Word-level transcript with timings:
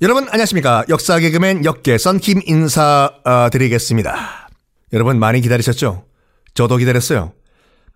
여러분 0.00 0.28
안녕하십니까? 0.28 0.84
역사 0.88 1.18
개그맨 1.18 1.64
역계 1.64 1.98
썬킴 1.98 2.42
인사드리겠습니다. 2.46 4.48
여러분 4.92 5.18
많이 5.18 5.40
기다리셨죠? 5.40 6.04
저도 6.54 6.76
기다렸어요. 6.76 7.32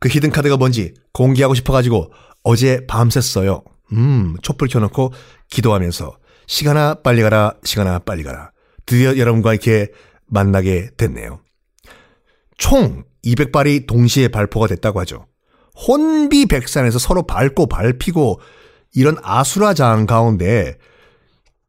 그 0.00 0.08
히든 0.08 0.30
카드가 0.30 0.56
뭔지 0.56 0.94
공개하고 1.12 1.54
싶어가지고 1.54 2.12
어제 2.42 2.84
밤샜어요. 2.88 3.62
음 3.92 4.34
촛불 4.42 4.66
켜놓고 4.66 5.12
기도하면서 5.48 6.18
시간아 6.48 6.94
빨리 7.04 7.22
가라 7.22 7.54
시간아 7.62 8.00
빨리 8.00 8.24
가라. 8.24 8.50
드디어 8.84 9.16
여러분과 9.16 9.52
이렇게 9.52 9.86
만나게 10.26 10.90
됐네요. 10.96 11.38
총 12.58 13.04
200발이 13.24 13.86
동시에 13.86 14.26
발포가 14.26 14.66
됐다고 14.66 14.98
하죠 15.00 15.26
혼비백산에서 15.86 16.98
서로 16.98 17.22
밟고 17.22 17.66
밟히고 17.66 18.40
이런 18.94 19.16
아수라장 19.22 20.06
가운데 20.06 20.76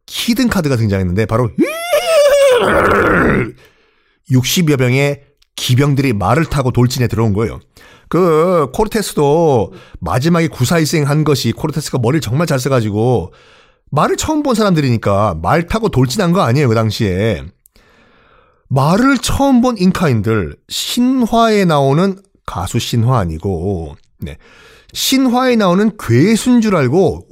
히든 0.07 0.49
카드가 0.49 0.75
등장했는데 0.75 1.25
바로 1.25 1.49
60여 4.29 4.77
명의 4.77 5.21
기병들이 5.55 6.13
말을 6.13 6.45
타고 6.45 6.71
돌진해 6.71 7.07
들어온 7.07 7.33
거예요. 7.33 7.59
그 8.09 8.69
코르테스도 8.73 9.73
마지막에 9.99 10.47
구사일생 10.47 11.07
한 11.07 11.23
것이 11.23 11.51
코르테스가 11.51 11.99
머리를 11.99 12.21
정말 12.21 12.47
잘 12.47 12.59
써가지고 12.59 13.33
말을 13.91 14.17
처음 14.17 14.43
본 14.43 14.55
사람들이니까 14.55 15.39
말 15.41 15.67
타고 15.67 15.89
돌진한 15.89 16.31
거 16.31 16.41
아니에요 16.41 16.67
그 16.67 16.75
당시에 16.75 17.43
말을 18.69 19.17
처음 19.19 19.61
본 19.61 19.77
잉카인들 19.77 20.55
신화에 20.67 21.65
나오는 21.65 22.19
가수 22.45 22.79
신화 22.79 23.19
아니고 23.19 23.95
네 24.23 24.37
신화에 24.93 25.55
나오는 25.55 25.91
괴수인 25.99 26.61
줄 26.61 26.75
알고 26.75 27.27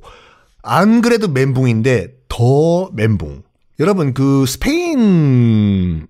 안 0.64 1.02
그래도 1.02 1.28
멘붕인데 1.28 2.08
더 2.30 2.90
멘붕. 2.94 3.44
여러분 3.80 4.14
그 4.14 4.46
스페인 4.46 6.08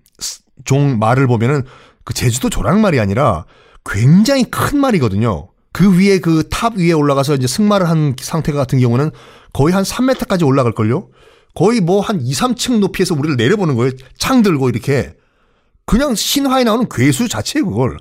종 0.64 0.98
말을 0.98 1.26
보면은 1.26 1.62
그 2.04 2.14
제주도 2.14 2.50
조랑말이 2.50 3.00
아니라 3.00 3.44
굉장히 3.84 4.44
큰 4.44 4.78
말이거든요. 4.78 5.48
그 5.72 5.98
위에 5.98 6.18
그 6.18 6.48
탑 6.50 6.76
위에 6.76 6.92
올라가서 6.92 7.34
이제 7.36 7.46
승마를 7.46 7.88
한 7.88 8.14
상태 8.20 8.52
같은 8.52 8.78
경우는 8.78 9.10
거의 9.52 9.74
한 9.74 9.84
3m까지 9.84 10.46
올라갈 10.46 10.72
걸요? 10.72 11.08
거의 11.54 11.80
뭐 11.80 12.00
한 12.00 12.20
2, 12.20 12.32
3층 12.32 12.78
높이에서 12.78 13.14
우리를 13.14 13.36
내려보는 13.36 13.74
거예요. 13.74 13.92
창 14.18 14.42
들고 14.42 14.68
이렇게. 14.68 15.14
그냥 15.86 16.14
신화에 16.14 16.64
나오는 16.64 16.86
괴수 16.90 17.28
자체에 17.28 17.62
그걸. 17.62 17.96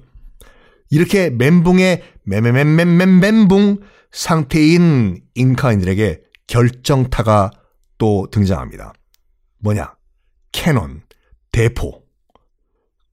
이렇게 0.92 1.30
멘붕의 1.32 2.04
멘멘멘멘멘 2.24 3.20
멘붕 3.20 3.80
상태인 4.12 5.22
잉카인들에게 5.34 6.22
결정타가 6.48 7.52
또 7.98 8.28
등장합니다. 8.30 8.94
뭐냐? 9.60 9.96
cannon, 10.52 11.02
대포. 11.52 12.04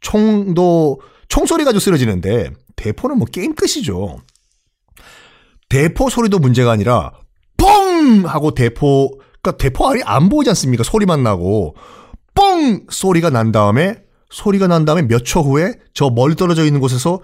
총도, 0.01 1.01
총소리가 1.29 1.71
좀 1.71 1.79
쓰러지는데, 1.81 2.51
대포는 2.77 3.19
뭐 3.19 3.27
게임 3.27 3.55
끝이죠. 3.55 4.19
대포 5.69 6.11
소리도 6.11 6.39
문제가 6.41 6.73
아니라, 6.73 7.13
뻥! 7.57 8.25
하고 8.27 8.55
대포, 8.55 9.11
그니까 9.41 9.57
대포 9.57 9.89
알이 9.89 10.03
안 10.05 10.29
보이지 10.29 10.51
않습니까? 10.51 10.83
소리만 10.83 11.23
나고, 11.23 11.77
뻥! 12.35 12.87
소리가 12.89 13.31
난 13.31 13.53
다음에, 13.53 14.03
소리가 14.31 14.67
난 14.67 14.85
다음에 14.85 15.03
몇 15.03 15.25
초 15.25 15.41
후에 15.43 15.75
저 15.95 16.11
멀리 16.11 16.35
떨어져 16.35 16.65
있는 16.65 16.81
곳에서 16.81 17.21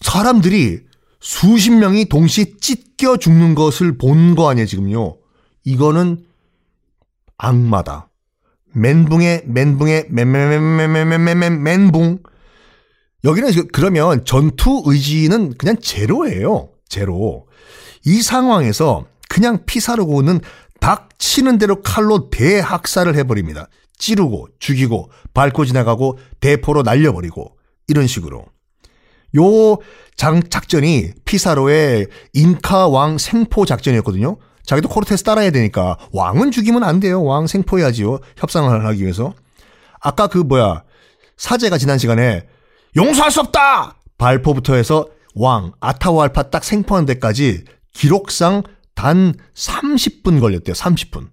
사람들이 0.00 0.80
수십 1.20 1.70
명이 1.70 2.06
동시에 2.06 2.56
찢겨 2.60 3.16
죽는 3.16 3.54
것을 3.54 3.96
본 3.96 4.34
거 4.34 4.50
아니에요, 4.50 4.66
지금요. 4.66 5.16
이거는 5.64 6.24
악마다. 7.38 8.10
멘붕의 8.72 9.44
멘붕의 9.46 10.06
멘멘멘멘멘멘멘 10.10 11.62
멘붕. 11.62 12.18
여기는 13.24 13.68
그러면 13.72 14.24
전투 14.24 14.82
의지는 14.84 15.54
그냥 15.56 15.76
제로예요. 15.80 16.70
제로. 16.88 17.46
이 18.04 18.20
상황에서 18.20 19.06
그냥 19.28 19.64
피사르고는 19.64 20.40
닥치는 20.80 21.56
대로 21.58 21.80
칼로 21.80 22.28
대학살을 22.28 23.16
해버립니다. 23.16 23.68
찌르고 23.96 24.48
죽이고 24.58 25.10
밟고 25.32 25.64
지나가고 25.64 26.18
대포로 26.40 26.82
날려버리고 26.82 27.56
이런 27.88 28.06
식으로. 28.06 28.44
요 29.36 29.78
장, 30.16 30.42
작전이 30.48 31.10
피사로의 31.24 32.06
인카 32.32 32.88
왕 32.88 33.18
생포 33.18 33.66
작전이었거든요. 33.66 34.36
자기도 34.64 34.88
코르테스 34.88 35.24
따라야 35.24 35.50
되니까 35.50 35.98
왕은 36.12 36.50
죽이면 36.50 36.84
안 36.84 37.00
돼요. 37.00 37.22
왕 37.22 37.46
생포해야지요. 37.46 38.18
협상을 38.36 38.84
하기 38.86 39.02
위해서. 39.02 39.34
아까 40.00 40.26
그 40.26 40.38
뭐야 40.38 40.82
사제가 41.36 41.78
지난 41.78 41.98
시간에 41.98 42.46
용서할 42.96 43.30
수 43.30 43.40
없다 43.40 43.96
발포부터 44.18 44.74
해서 44.74 45.08
왕 45.34 45.72
아타오알파 45.80 46.50
딱 46.50 46.62
생포하는 46.62 47.06
데까지 47.06 47.64
기록상 47.92 48.62
단 48.94 49.34
30분 49.54 50.40
걸렸대요. 50.40 50.74
30분. 50.74 51.28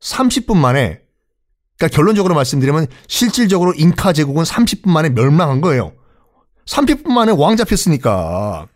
30분 0.00 0.56
만에 0.56 1.00
그러니까 1.76 1.94
결론적으로 1.94 2.34
말씀드리면 2.34 2.88
실질적으로 3.06 3.72
잉카 3.74 4.12
제국은 4.12 4.42
30분 4.42 4.90
만에 4.90 5.10
멸망한 5.10 5.60
거예요. 5.60 5.92
30분 6.68 7.10
만에 7.10 7.32
왕 7.32 7.56
잡혔으니까. 7.56 8.68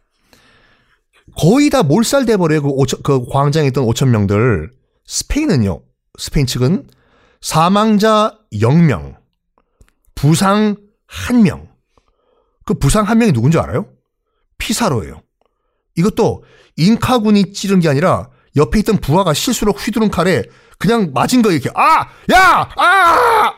거의 1.37 1.71
다 1.71 1.83
몰살돼 1.83 2.37
버려요. 2.37 2.63
그, 2.63 2.69
5천, 2.69 3.03
그 3.03 3.25
광장에 3.27 3.69
있던 3.69 3.85
5천 3.87 4.09
명들. 4.09 4.71
스페인은요. 5.07 5.83
스페인 6.19 6.47
측은 6.47 6.89
사망자 7.41 8.39
0명, 8.53 9.17
부상 10.15 10.77
1명. 11.09 11.69
그 12.65 12.75
부상 12.75 13.07
1명이 13.07 13.35
누군지 13.35 13.59
알아요? 13.59 13.87
피사로예요. 14.59 15.23
이것도 15.97 16.45
잉카군이 16.77 17.53
찌른 17.53 17.81
게 17.81 17.89
아니라 17.89 18.29
옆에 18.57 18.79
있던 18.81 18.99
부하가 18.99 19.35
실수로 19.35 19.73
휘두른 19.73 20.11
칼에 20.11 20.45
그냥 20.79 21.11
맞은 21.13 21.43
거예요. 21.43 21.59
이렇게 21.59 21.71
아, 21.75 22.03
야, 22.33 22.69
아! 22.77 23.55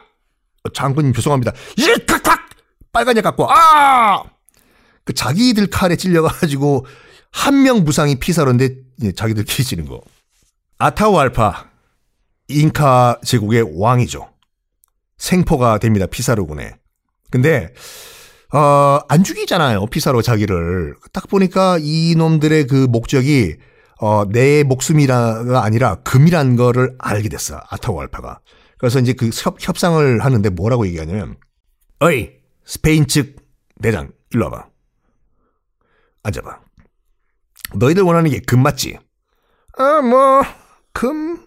장군님 0.72 1.12
죄송합니다. 1.12 1.52
이칵칵 1.76 2.43
빨간 2.94 3.16
약 3.18 3.22
갖고 3.22 3.46
아! 3.50 4.24
그 5.04 5.12
자기들 5.12 5.66
칼에 5.66 5.96
찔려가지고 5.96 6.86
한명 7.30 7.84
무상이 7.84 8.18
피사로인데 8.18 8.76
자기들끼리 9.16 9.64
지는 9.64 9.84
거. 9.86 10.00
아타우 10.78 11.18
알파 11.18 11.66
잉카 12.48 13.20
제국의 13.24 13.78
왕이죠. 13.78 14.30
생포가 15.18 15.78
됩니다. 15.78 16.06
피사로군에. 16.06 16.76
근데 17.30 17.74
어, 18.52 19.00
안 19.08 19.24
죽이잖아요. 19.24 19.86
피사로 19.86 20.22
자기를. 20.22 20.94
딱 21.12 21.28
보니까 21.28 21.78
이 21.80 22.14
놈들의 22.16 22.68
그 22.68 22.86
목적이 22.88 23.56
어, 24.00 24.24
내 24.28 24.62
목숨이라가 24.62 25.64
아니라 25.64 25.96
금이란 25.96 26.56
거를 26.56 26.94
알게 26.98 27.28
됐어. 27.28 27.60
아타우 27.70 28.00
알파가. 28.00 28.38
그래서 28.78 29.00
이제 29.00 29.12
그 29.12 29.30
협, 29.32 29.56
협상을 29.58 30.24
하는데 30.24 30.48
뭐라고 30.50 30.86
얘기하냐면 30.86 31.36
어이 32.00 32.43
스페인 32.64 33.06
측 33.06 33.36
대장 33.82 34.12
일로 34.30 34.46
와봐. 34.46 34.68
앉아봐. 36.22 36.60
너희들 37.74 38.02
원하는 38.02 38.30
게 38.30 38.40
금 38.40 38.62
맞지? 38.62 38.98
아, 39.76 40.00
뭐, 40.02 40.42
금, 40.92 41.46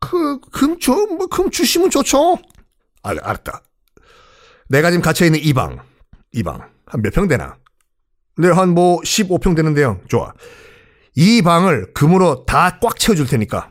그, 0.00 0.40
금 0.40 0.78
줘, 0.80 0.92
뭐, 0.94 1.26
금 1.28 1.50
주시면 1.50 1.90
좋죠. 1.90 2.36
알, 3.02 3.18
알았다. 3.20 3.62
내가 4.68 4.90
지금 4.90 5.02
갇혀있는 5.02 5.38
이 5.40 5.52
방, 5.52 5.78
이 6.32 6.42
방, 6.42 6.58
한 6.86 7.00
몇 7.02 7.14
평 7.14 7.28
되나? 7.28 7.56
네, 8.38 8.50
한 8.50 8.70
뭐, 8.74 8.98
15평 9.00 9.54
되는데요. 9.56 10.00
좋아. 10.08 10.32
이 11.14 11.40
방을 11.40 11.92
금으로 11.94 12.44
다 12.44 12.78
꽉 12.80 12.98
채워줄 12.98 13.26
테니까. 13.28 13.70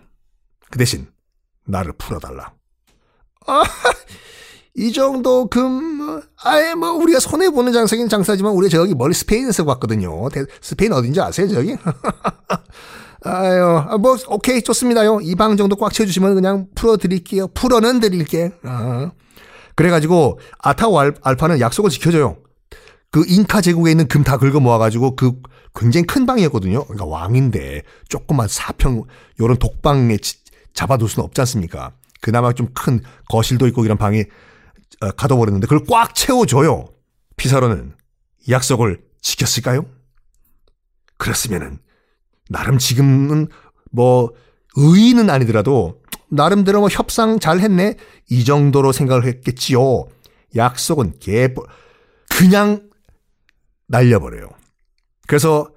그 0.71 0.79
대신, 0.79 1.11
나를 1.65 1.93
풀어달라. 1.97 2.53
아, 3.47 3.63
이 4.77 4.91
정도 4.91 5.47
금, 5.47 6.21
아예 6.43 6.73
뭐, 6.75 6.91
우리가 6.91 7.19
손해 7.19 7.49
보는 7.49 7.71
장사긴 7.71 8.09
장사지만, 8.09 8.51
우리 8.51 8.69
저기 8.69 8.93
멀리 8.93 9.13
스페인에서 9.13 9.63
봤거든요. 9.63 10.27
스페인 10.61 10.91
어딘지 10.91 11.21
아세요, 11.21 11.47
저기? 11.47 11.77
아유, 13.23 13.83
아, 13.89 13.97
뭐, 13.97 14.17
오케이, 14.27 14.61
좋습니다요. 14.61 15.19
이 15.21 15.35
방 15.35 15.57
정도 15.57 15.75
꽉 15.77 15.93
채워주시면 15.93 16.35
그냥 16.35 16.67
풀어드릴게요. 16.75 17.47
풀어는 17.49 17.99
드릴게. 18.01 18.51
아. 18.63 19.11
그래가지고, 19.75 20.39
아타오 20.59 20.99
알 20.99 21.13
파는 21.37 21.59
약속을 21.59 21.89
지켜줘요. 21.89 22.37
그 23.11 23.23
잉카 23.27 23.61
제국에 23.61 23.91
있는 23.91 24.07
금 24.09 24.23
다 24.23 24.37
긁어 24.37 24.59
모아가지고 24.59 25.15
그 25.15 25.31
굉장히 25.73 26.05
큰 26.05 26.25
방이었거든요. 26.25 26.83
그러니까 26.83 27.05
왕인데 27.05 27.83
조그만 28.09 28.47
사평, 28.49 29.03
요런 29.39 29.57
독방에 29.57 30.17
잡아둘 30.73 31.07
수는 31.09 31.25
없지 31.25 31.39
않습니까? 31.41 31.93
그나마 32.21 32.51
좀 32.51 32.67
큰 32.73 32.99
거실도 33.29 33.67
있고 33.67 33.85
이런 33.85 33.97
방이 33.97 34.21
어, 34.21 34.25
가둬버렸는데 35.17 35.67
그걸 35.67 35.85
꽉 35.89 36.15
채워줘요. 36.15 36.85
피사로는 37.37 37.95
약속을 38.49 39.01
지켰을까요? 39.21 39.85
그렇으면은 41.17 41.79
나름 42.49 42.77
지금은 42.77 43.47
뭐 43.91 44.31
의의는 44.75 45.29
아니더라도 45.29 46.01
나름대로 46.29 46.79
뭐 46.81 46.89
협상 46.89 47.39
잘 47.39 47.59
했네 47.59 47.95
이 48.29 48.43
정도로 48.43 48.91
생각을 48.91 49.25
했겠지요. 49.25 50.07
약속은 50.55 51.19
개 51.19 51.53
그냥 52.29 52.89
날려버려요. 53.87 54.49
그래서 55.27 55.69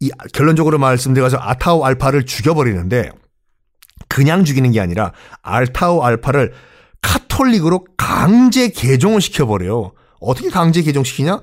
이 0.00 0.10
결론적으로 0.32 0.78
말씀드려서 0.78 1.38
아타오 1.38 1.84
알파를 1.84 2.26
죽여버리는데 2.26 3.10
그냥 4.08 4.44
죽이는 4.44 4.72
게 4.72 4.80
아니라 4.80 5.12
알타오 5.42 6.04
알파를 6.04 6.52
카톨릭으로 7.04 7.84
강제 7.96 8.68
개종을 8.68 9.20
시켜버려요. 9.20 9.92
어떻게 10.20 10.48
강제 10.48 10.82
개종시키냐? 10.82 11.40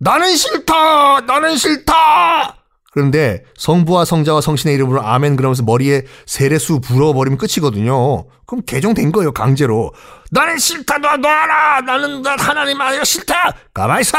나는 0.00 0.36
싫다! 0.36 1.20
나는 1.20 1.56
싫다! 1.56 2.56
그런데 2.90 3.44
성부와 3.56 4.04
성자와 4.04 4.40
성신의 4.40 4.74
이름으로 4.74 5.02
아멘 5.04 5.36
그러면서 5.36 5.62
머리에 5.62 6.02
세례수 6.26 6.80
불어버리면 6.80 7.38
끝이거든요. 7.38 8.26
그럼 8.46 8.62
개종된 8.66 9.12
거예요, 9.12 9.32
강제로. 9.32 9.92
나는 10.30 10.58
싫다, 10.58 10.98
너 10.98 11.16
놔라! 11.16 11.80
나는 11.82 12.22
나 12.22 12.36
하나님 12.36 12.80
아니라 12.80 13.04
싫다! 13.04 13.54
가만히 13.72 14.02
있어! 14.02 14.18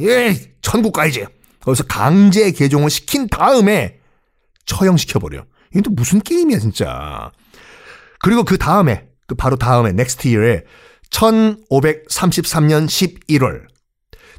예, 0.00 0.36
천국 0.62 0.92
가야지. 0.92 1.26
거기서 1.60 1.84
강제 1.84 2.50
개종을 2.50 2.90
시킨 2.90 3.28
다음에 3.28 3.98
처형시켜버려. 4.66 5.44
이게 5.72 5.80
또 5.82 5.90
무슨 5.90 6.20
게임이야, 6.20 6.58
진짜. 6.58 7.30
그리고 8.20 8.44
그 8.44 8.58
다음에, 8.58 9.11
그 9.26 9.34
바로 9.34 9.56
다음에, 9.56 9.92
넥스트 9.92 10.28
이어에 10.28 10.64
1533년 11.10 12.86
11월 12.86 13.72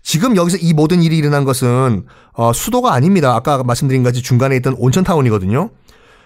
지금 0.02 0.36
여기서 0.36 0.58
이 0.58 0.74
모든 0.74 1.02
일이 1.02 1.18
일어난 1.18 1.46
것은 1.46 2.06
어, 2.34 2.52
수도가 2.52 2.94
아닙니다. 2.94 3.36
아까 3.36 3.64
말씀드린 3.64 4.04
같이 4.04 4.22
중간에 4.22 4.56
있던 4.58 4.76
온천타운이거든요. 4.78 5.72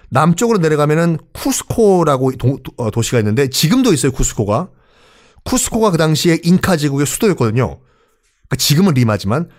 남쪽으로 0.10 0.58
내려가면은 0.58 1.18
쿠스코라고 1.34 2.32
도, 2.34 2.58
어, 2.78 3.02
시가 3.02 3.20
있는데 3.20 3.50
지금도 3.50 3.94
있어요. 3.94 4.12
쿠스코가. 4.12 4.70
쿠스코가 5.44 5.92
그 5.92 5.98
당시에 5.98 6.40
잉카 6.44 6.78
제국의 6.78 7.06
수도였거든요. 7.06 7.66
그러니까 7.66 8.56
지금은 8.58 8.94
리마지만 8.96 9.50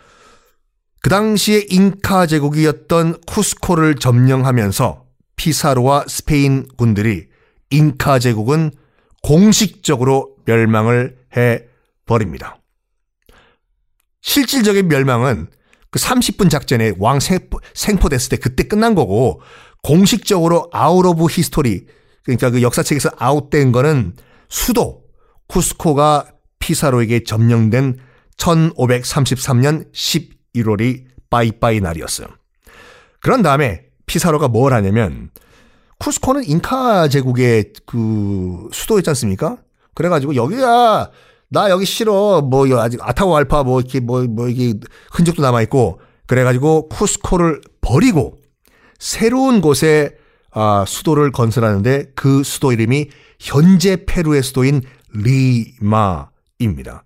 그 1.00 1.10
당시에 1.10 1.66
잉카 1.68 2.26
제국이었던 2.26 3.20
쿠스코를 3.26 3.94
점령하면서 3.96 5.04
피사로와 5.36 6.06
스페인 6.08 6.66
군들이 6.76 7.28
잉카 7.70 8.18
제국은 8.18 8.72
공식적으로 9.28 10.36
멸망을 10.46 11.18
해 11.36 11.64
버립니다. 12.06 12.62
실질적인 14.22 14.88
멸망은 14.88 15.48
그 15.90 15.98
30분 15.98 16.48
작전에 16.48 16.94
왕 16.98 17.20
생포, 17.20 17.60
생포됐을 17.74 18.30
때 18.30 18.36
그때 18.38 18.62
끝난 18.62 18.94
거고 18.94 19.42
공식적으로 19.82 20.70
out 20.72 21.04
of 21.04 21.26
history 21.30 21.86
그러니까 22.24 22.48
그 22.48 22.62
역사책에서 22.62 23.10
아웃된 23.18 23.70
거는 23.70 24.16
수도 24.48 25.02
쿠스코가 25.48 26.32
피사로에게 26.58 27.24
점령된 27.24 27.98
1533년 28.38 29.92
11월이 29.92 31.04
빠이빠이 31.28 31.80
날이었어요. 31.80 32.28
그런 33.20 33.42
다음에 33.42 33.82
피사로가 34.06 34.48
뭘 34.48 34.72
하냐면 34.72 35.28
쿠스코는 35.98 36.44
잉카 36.44 37.08
제국의 37.08 37.72
그 37.86 38.68
수도였지 38.72 39.10
않습니까? 39.10 39.58
그래가지고 39.94 40.34
여기가 40.34 41.10
나 41.50 41.70
여기 41.70 41.84
싫어. 41.84 42.40
뭐 42.42 42.66
아직 42.78 43.00
아타고 43.02 43.36
알파 43.36 43.62
뭐 43.62 43.80
이렇게 43.80 44.00
뭐뭐 44.00 44.26
뭐 44.28 44.48
이게 44.48 44.78
흔적도 45.10 45.42
남아 45.42 45.62
있고 45.62 46.00
그래가지고 46.26 46.88
쿠스코를 46.88 47.60
버리고 47.80 48.38
새로운 48.98 49.60
곳에 49.60 50.16
아, 50.50 50.84
수도를 50.86 51.30
건설하는데 51.32 52.12
그 52.14 52.42
수도 52.42 52.72
이름이 52.72 53.08
현재 53.38 54.04
페루의 54.06 54.42
수도인 54.42 54.82
리마입니다. 55.12 57.04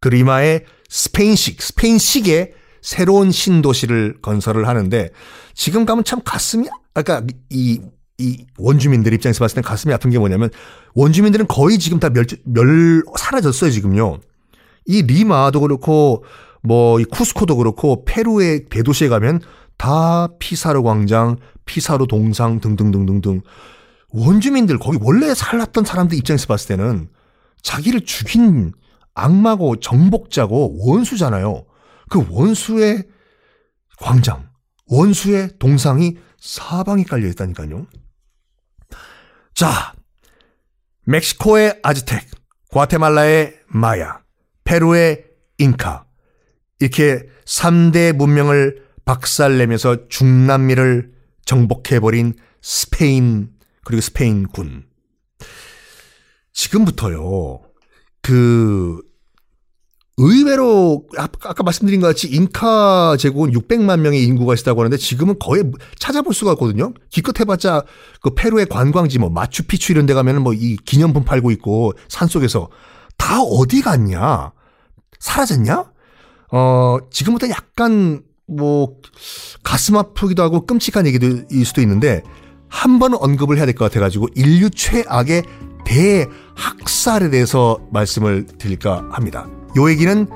그 0.00 0.08
리마의 0.08 0.64
스페인식, 0.88 1.62
스페인식의 1.62 2.52
새로운 2.82 3.30
신도시를 3.30 4.20
건설을 4.22 4.66
하는데 4.66 5.10
지금 5.54 5.84
가면 5.84 6.04
참 6.04 6.20
가슴이 6.24 6.68
아까 6.94 7.22
이, 7.50 7.80
이 8.20 8.46
원주민들 8.58 9.12
입장에서 9.14 9.40
봤을 9.40 9.56
땐 9.56 9.64
가슴이 9.64 9.94
아픈 9.94 10.10
게 10.10 10.18
뭐냐면 10.18 10.50
원주민들은 10.94 11.46
거의 11.46 11.78
지금 11.78 11.98
다 11.98 12.10
멸, 12.10 12.26
멸, 12.44 13.02
사라졌어요, 13.18 13.70
지금요. 13.70 14.20
이 14.86 15.02
리마도 15.02 15.60
그렇고, 15.60 16.24
뭐, 16.62 17.00
이 17.00 17.04
쿠스코도 17.04 17.56
그렇고, 17.56 18.04
페루의 18.04 18.66
대도시에 18.68 19.08
가면 19.08 19.40
다 19.76 20.28
피사로 20.38 20.82
광장, 20.82 21.36
피사르 21.64 22.06
동상 22.06 22.60
등등등등등. 22.60 23.40
원주민들, 24.10 24.78
거기 24.78 24.98
원래 25.00 25.34
살았던 25.34 25.84
사람들 25.84 26.18
입장에서 26.18 26.46
봤을 26.46 26.76
때는 26.76 27.08
자기를 27.62 28.04
죽인 28.04 28.72
악마고 29.14 29.76
정복자고 29.76 30.86
원수잖아요. 30.86 31.64
그 32.08 32.24
원수의 32.28 33.04
광장, 33.98 34.48
원수의 34.88 35.50
동상이 35.58 36.16
사방에 36.40 37.04
깔려 37.04 37.28
있다니까요. 37.28 37.86
자, 39.60 39.92
멕시코의 41.04 41.80
아즈텍, 41.82 42.24
과테말라의 42.70 43.58
마야, 43.66 44.22
페루의 44.64 45.26
잉카. 45.58 46.06
이렇게 46.78 47.26
3대 47.44 48.14
문명을 48.14 48.86
박살내면서 49.04 50.08
중남미를 50.08 51.12
정복해버린 51.44 52.38
스페인, 52.62 53.50
그리고 53.84 54.00
스페인 54.00 54.46
군. 54.46 54.88
지금부터요, 56.54 57.60
그, 58.22 59.02
의외로 60.22 61.04
아까 61.16 61.62
말씀드린 61.62 62.00
것 62.02 62.08
같이 62.08 62.28
잉카 62.28 63.16
제국은 63.18 63.52
600만 63.52 64.00
명의 64.00 64.22
인구가 64.24 64.52
있다고 64.54 64.80
하는데 64.80 64.96
지금은 64.98 65.38
거의 65.38 65.64
찾아볼 65.98 66.34
수가 66.34 66.52
없거든요. 66.52 66.92
기껏 67.08 67.38
해봤자 67.40 67.84
그 68.20 68.34
페루의 68.34 68.66
관광지 68.66 69.18
뭐 69.18 69.30
마추픽추 69.30 69.92
이런 69.92 70.04
데 70.06 70.12
가면은 70.14 70.42
뭐 70.42 70.52
이 70.52 70.76
기념품 70.84 71.24
팔고 71.24 71.50
있고 71.52 71.92
산속에서 72.08 72.68
다 73.16 73.40
어디 73.40 73.80
갔냐? 73.80 74.52
사라졌냐? 75.18 75.84
어, 76.52 76.98
지금부터 77.10 77.48
약간 77.48 78.22
뭐 78.46 78.96
가슴 79.62 79.96
아프기도 79.96 80.42
하고 80.42 80.66
끔찍한 80.66 81.06
얘기일 81.06 81.64
수도 81.64 81.80
있는데 81.80 82.22
한 82.68 82.98
번은 82.98 83.16
언급을 83.20 83.56
해야 83.56 83.64
될 83.66 83.74
것 83.74 83.84
같아 83.86 84.00
가지고 84.00 84.26
인류 84.34 84.68
최악의 84.70 85.44
대학살에 85.84 87.30
대해서 87.30 87.78
말씀을 87.90 88.46
드릴까 88.58 89.08
합니다. 89.10 89.48
요 89.76 89.90
얘기는 89.90 90.26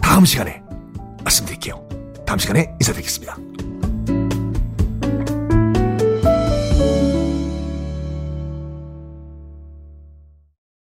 다음 0.00 0.24
시간에 0.24 0.62
말씀드릴게요. 1.24 1.86
다음 2.26 2.38
시간에 2.38 2.74
인사드리겠습니다. 2.80 3.36